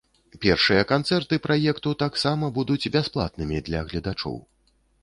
Першыя 0.45 0.85
канцэрты 0.91 1.39
праекту 1.45 1.93
таксама 2.07 2.51
будуць 2.59 2.91
бясплатнымі 2.99 3.65
для 3.71 3.89
гледачоў. 3.93 4.35